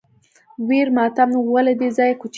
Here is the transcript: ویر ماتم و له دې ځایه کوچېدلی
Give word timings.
ویر 0.67 0.87
ماتم 0.95 1.29
و 1.51 1.55
له 1.67 1.73
دې 1.79 1.89
ځایه 1.97 2.15
کوچېدلی 2.19 2.29